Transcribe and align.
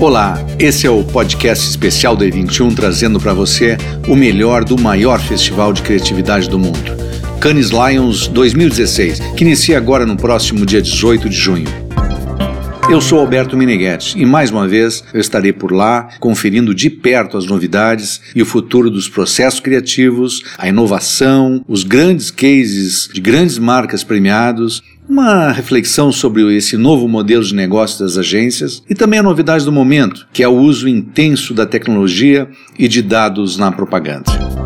Olá, 0.00 0.42
esse 0.58 0.86
é 0.86 0.90
o 0.90 1.04
podcast 1.04 1.68
especial 1.68 2.16
da 2.16 2.24
E21 2.24 2.74
trazendo 2.74 3.20
para 3.20 3.34
você 3.34 3.76
o 4.08 4.16
melhor 4.16 4.64
do 4.64 4.80
maior 4.80 5.20
festival 5.20 5.74
de 5.74 5.82
criatividade 5.82 6.48
do 6.48 6.58
mundo, 6.58 6.96
Cannes 7.38 7.68
Lions 7.68 8.26
2016, 8.26 9.20
que 9.36 9.44
inicia 9.44 9.76
agora 9.76 10.06
no 10.06 10.16
próximo 10.16 10.64
dia 10.64 10.80
18 10.80 11.28
de 11.28 11.36
junho. 11.36 11.66
Eu 12.88 12.98
sou 13.02 13.20
Alberto 13.20 13.58
Meneghetti 13.58 14.18
e 14.18 14.24
mais 14.24 14.50
uma 14.50 14.66
vez 14.66 15.04
eu 15.12 15.20
estarei 15.20 15.52
por 15.52 15.70
lá 15.70 16.08
conferindo 16.18 16.74
de 16.74 16.88
perto 16.88 17.36
as 17.36 17.44
novidades 17.44 18.22
e 18.34 18.40
o 18.40 18.46
futuro 18.46 18.90
dos 18.90 19.06
processos 19.06 19.60
criativos, 19.60 20.42
a 20.56 20.66
inovação, 20.66 21.62
os 21.68 21.84
grandes 21.84 22.30
cases 22.30 23.06
de 23.12 23.20
grandes 23.20 23.58
marcas 23.58 24.02
premiados 24.02 24.82
uma 25.10 25.50
reflexão 25.50 26.12
sobre 26.12 26.56
esse 26.56 26.76
novo 26.76 27.08
modelo 27.08 27.42
de 27.42 27.52
negócio 27.52 27.98
das 27.98 28.16
agências 28.16 28.80
e 28.88 28.94
também 28.94 29.18
a 29.18 29.24
novidade 29.24 29.64
do 29.64 29.72
momento, 29.72 30.28
que 30.32 30.40
é 30.40 30.46
o 30.46 30.56
uso 30.56 30.88
intenso 30.88 31.52
da 31.52 31.66
tecnologia 31.66 32.48
e 32.78 32.86
de 32.86 33.02
dados 33.02 33.56
na 33.56 33.72
propaganda. 33.72 34.59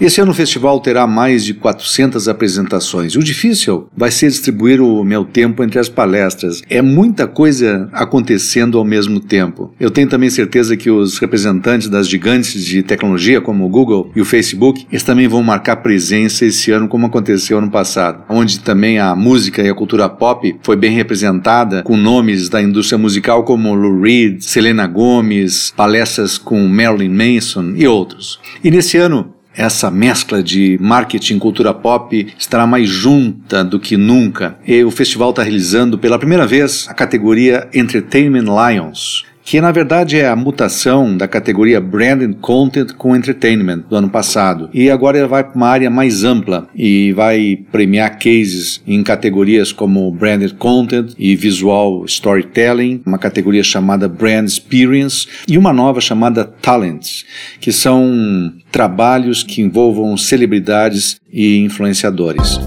Esse 0.00 0.20
ano 0.20 0.30
o 0.30 0.34
festival 0.34 0.78
terá 0.78 1.08
mais 1.08 1.44
de 1.44 1.52
400 1.52 2.28
apresentações. 2.28 3.16
O 3.16 3.18
difícil 3.18 3.88
vai 3.96 4.12
ser 4.12 4.28
distribuir 4.28 4.80
o 4.80 5.02
meu 5.02 5.24
tempo 5.24 5.60
entre 5.64 5.76
as 5.76 5.88
palestras. 5.88 6.62
É 6.70 6.80
muita 6.80 7.26
coisa 7.26 7.88
acontecendo 7.92 8.78
ao 8.78 8.84
mesmo 8.84 9.18
tempo. 9.18 9.74
Eu 9.78 9.90
tenho 9.90 10.08
também 10.08 10.30
certeza 10.30 10.76
que 10.76 10.88
os 10.88 11.18
representantes 11.18 11.88
das 11.88 12.08
gigantes 12.08 12.64
de 12.64 12.80
tecnologia, 12.84 13.40
como 13.40 13.66
o 13.66 13.68
Google 13.68 14.12
e 14.14 14.20
o 14.20 14.24
Facebook, 14.24 14.86
eles 14.88 15.02
também 15.02 15.26
vão 15.26 15.42
marcar 15.42 15.76
presença 15.76 16.46
esse 16.46 16.70
ano, 16.70 16.86
como 16.86 17.06
aconteceu 17.06 17.58
ano 17.58 17.70
passado, 17.70 18.22
onde 18.28 18.60
também 18.60 19.00
a 19.00 19.16
música 19.16 19.62
e 19.62 19.68
a 19.68 19.74
cultura 19.74 20.08
pop 20.08 20.56
foi 20.62 20.76
bem 20.76 20.92
representada, 20.92 21.82
com 21.82 21.96
nomes 21.96 22.48
da 22.48 22.62
indústria 22.62 22.98
musical 22.98 23.42
como 23.42 23.74
Lou 23.74 24.00
Reed, 24.00 24.42
Selena 24.42 24.86
Gomez, 24.86 25.72
palestras 25.76 26.38
com 26.38 26.68
Marilyn 26.68 27.08
Manson 27.08 27.72
e 27.74 27.84
outros. 27.84 28.38
E 28.62 28.70
nesse 28.70 28.96
ano, 28.96 29.34
essa 29.58 29.90
mescla 29.90 30.40
de 30.40 30.78
marketing 30.80 31.40
cultura 31.40 31.74
pop 31.74 32.32
estará 32.38 32.64
mais 32.64 32.88
junta 32.88 33.64
do 33.64 33.80
que 33.80 33.96
nunca. 33.96 34.56
E 34.64 34.84
o 34.84 34.90
festival 34.90 35.30
está 35.30 35.42
realizando 35.42 35.98
pela 35.98 36.18
primeira 36.18 36.46
vez 36.46 36.86
a 36.88 36.94
categoria 36.94 37.68
Entertainment 37.74 38.46
Lions, 38.46 39.24
que 39.48 39.62
na 39.62 39.72
verdade 39.72 40.18
é 40.18 40.28
a 40.28 40.36
mutação 40.36 41.16
da 41.16 41.26
categoria 41.26 41.80
Branded 41.80 42.36
Content 42.38 42.92
com 42.92 43.16
Entertainment 43.16 43.78
do 43.88 43.96
ano 43.96 44.10
passado. 44.10 44.68
E 44.74 44.90
agora 44.90 45.26
vai 45.26 45.42
para 45.42 45.56
uma 45.56 45.68
área 45.68 45.88
mais 45.88 46.22
ampla 46.22 46.68
e 46.76 47.14
vai 47.14 47.58
premiar 47.72 48.18
cases 48.18 48.82
em 48.86 49.02
categorias 49.02 49.72
como 49.72 50.10
Branded 50.10 50.52
Content 50.56 51.14
e 51.18 51.34
Visual 51.34 52.04
Storytelling, 52.04 53.00
uma 53.06 53.16
categoria 53.16 53.62
chamada 53.64 54.06
Brand 54.06 54.46
Experience 54.46 55.26
e 55.48 55.56
uma 55.56 55.72
nova 55.72 55.98
chamada 55.98 56.44
Talents, 56.44 57.24
que 57.58 57.72
são 57.72 58.52
trabalhos 58.70 59.42
que 59.42 59.62
envolvam 59.62 60.14
celebridades 60.18 61.18
e 61.32 61.56
influenciadores. 61.56 62.60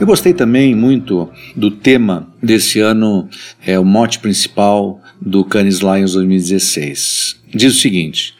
Eu 0.00 0.06
gostei 0.06 0.32
também 0.32 0.74
muito 0.74 1.28
do 1.56 1.70
tema 1.70 2.28
desse 2.42 2.80
ano, 2.80 3.28
é 3.66 3.78
o 3.78 3.84
mote 3.84 4.18
principal 4.18 5.00
do 5.20 5.44
Cannes 5.44 5.80
Lions 5.80 6.12
2016. 6.12 7.40
Diz 7.54 7.76
o 7.76 7.80
seguinte: 7.80 8.34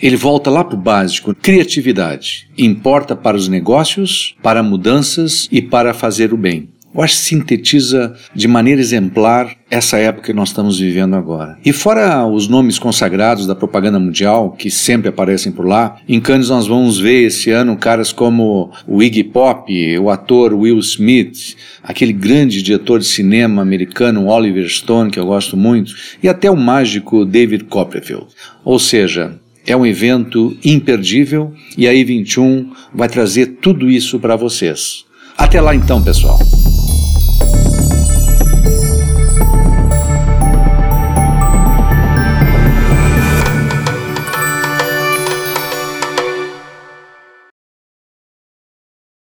ele 0.00 0.16
volta 0.16 0.50
lá 0.50 0.64
para 0.64 0.74
o 0.74 0.80
básico, 0.80 1.32
criatividade. 1.32 2.48
Importa 2.58 3.14
para 3.14 3.36
os 3.36 3.46
negócios, 3.46 4.34
para 4.42 4.62
mudanças 4.62 5.48
e 5.52 5.62
para 5.62 5.94
fazer 5.94 6.32
o 6.32 6.36
bem. 6.36 6.68
Eu 6.94 7.02
acho 7.02 7.14
que 7.14 7.22
sintetiza 7.22 8.14
de 8.34 8.46
maneira 8.46 8.80
exemplar 8.80 9.56
essa 9.70 9.96
época 9.96 10.26
que 10.26 10.32
nós 10.34 10.50
estamos 10.50 10.78
vivendo 10.78 11.14
agora. 11.14 11.56
E 11.64 11.72
fora 11.72 12.26
os 12.26 12.48
nomes 12.48 12.78
consagrados 12.78 13.46
da 13.46 13.54
propaganda 13.54 13.98
mundial, 13.98 14.50
que 14.52 14.70
sempre 14.70 15.08
aparecem 15.08 15.50
por 15.50 15.66
lá, 15.66 15.96
em 16.06 16.20
Cannes 16.20 16.50
nós 16.50 16.66
vamos 16.66 16.98
ver 16.98 17.26
esse 17.26 17.50
ano 17.50 17.76
caras 17.76 18.12
como 18.12 18.70
o 18.86 19.02
Iggy 19.02 19.24
Pop, 19.24 19.98
o 19.98 20.10
ator 20.10 20.52
Will 20.52 20.78
Smith, 20.80 21.56
aquele 21.82 22.12
grande 22.12 22.62
diretor 22.62 22.98
de 22.98 23.06
cinema 23.06 23.62
americano 23.62 24.28
Oliver 24.28 24.68
Stone, 24.68 25.10
que 25.10 25.18
eu 25.18 25.26
gosto 25.26 25.56
muito, 25.56 25.94
e 26.22 26.28
até 26.28 26.50
o 26.50 26.56
mágico 26.56 27.24
David 27.24 27.64
Copperfield. 27.64 28.26
Ou 28.62 28.78
seja, 28.78 29.40
é 29.66 29.74
um 29.74 29.86
evento 29.86 30.54
imperdível 30.62 31.54
e 31.78 31.88
a 31.88 31.92
I21 31.92 32.66
vai 32.92 33.08
trazer 33.08 33.58
tudo 33.62 33.90
isso 33.90 34.18
para 34.18 34.36
vocês. 34.36 35.04
Até 35.38 35.60
lá 35.60 35.74
então, 35.74 36.02
pessoal. 36.02 36.38